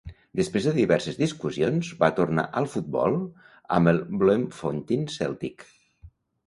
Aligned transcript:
Després 0.37 0.67
de 0.69 0.71
diverses 0.77 1.19
discussions, 1.19 1.91
va 2.01 2.09
tornar 2.21 2.47
al 2.63 2.69
futbol 2.77 3.19
amb 3.79 3.93
el 3.95 4.05
Bloemfontein 4.25 5.09
Celtic. 5.21 5.71